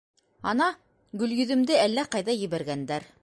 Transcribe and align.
Ана, 0.51 0.69
Гөлйөҙөмдө 1.23 1.79
әллә 1.83 2.09
ҡайҙа 2.17 2.37
ебәргәндәр. 2.45 3.09